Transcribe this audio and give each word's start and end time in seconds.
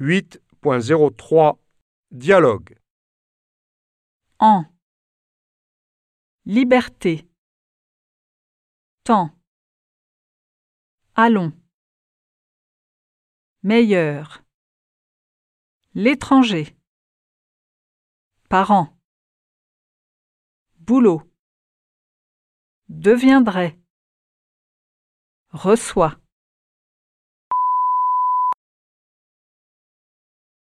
8.03 0.00 1.58
Dialogue 2.12 2.78
En. 4.38 4.64
Liberté. 6.44 7.28
Temps. 9.02 9.36
Allons. 11.16 11.52
Meilleur. 13.64 14.44
L'étranger. 15.94 16.76
Parents. 18.48 18.96
Boulot. 20.76 21.28
Deviendrait. 22.88 23.76
Reçoit. 25.50 26.20